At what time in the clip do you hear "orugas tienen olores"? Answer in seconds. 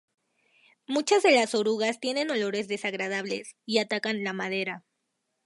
1.53-2.67